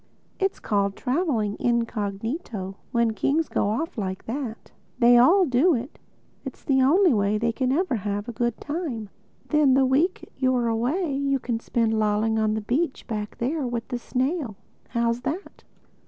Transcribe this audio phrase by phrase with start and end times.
[0.39, 4.71] It's called traveling incognito, when kings go off like that.
[4.97, 9.09] They all do it—It's the only way they can ever have a good time.
[9.49, 13.89] Then the week you're away you can spend lolling on the beach back there with
[13.89, 14.57] the snail.
[14.89, 15.63] How's that?"